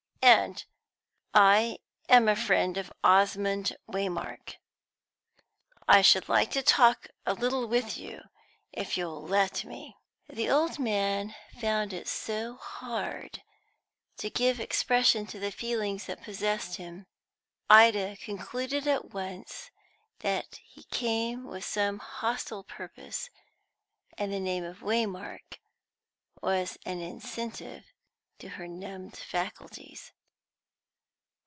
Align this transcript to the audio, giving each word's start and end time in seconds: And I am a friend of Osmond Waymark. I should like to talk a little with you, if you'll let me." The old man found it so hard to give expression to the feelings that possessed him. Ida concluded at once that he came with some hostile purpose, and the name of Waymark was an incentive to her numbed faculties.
And 0.23 0.63
I 1.33 1.79
am 2.07 2.27
a 2.29 2.35
friend 2.35 2.77
of 2.77 2.93
Osmond 3.03 3.75
Waymark. 3.89 4.57
I 5.89 6.03
should 6.03 6.29
like 6.29 6.51
to 6.51 6.61
talk 6.61 7.07
a 7.25 7.33
little 7.33 7.65
with 7.67 7.97
you, 7.97 8.21
if 8.71 8.97
you'll 8.97 9.21
let 9.23 9.65
me." 9.65 9.97
The 10.29 10.47
old 10.47 10.77
man 10.77 11.33
found 11.59 11.91
it 11.91 12.07
so 12.07 12.53
hard 12.57 13.41
to 14.17 14.29
give 14.29 14.59
expression 14.59 15.25
to 15.25 15.39
the 15.39 15.51
feelings 15.51 16.05
that 16.05 16.21
possessed 16.23 16.75
him. 16.75 17.07
Ida 17.67 18.15
concluded 18.17 18.87
at 18.87 19.09
once 19.15 19.71
that 20.19 20.59
he 20.63 20.83
came 20.83 21.45
with 21.47 21.65
some 21.65 21.97
hostile 21.97 22.63
purpose, 22.63 23.31
and 24.19 24.31
the 24.31 24.39
name 24.39 24.63
of 24.63 24.81
Waymark 24.83 25.57
was 26.41 26.77
an 26.85 26.99
incentive 27.01 27.85
to 28.39 28.49
her 28.49 28.67
numbed 28.67 29.15
faculties. 29.15 30.13